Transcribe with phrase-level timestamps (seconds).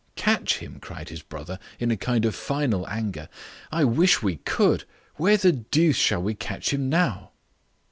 [0.15, 3.29] "Catch him!" cried his brother, in a kind of final anger.
[3.71, 4.85] "I wish we could.
[5.17, 7.33] Where the deuce shall we catch him now?"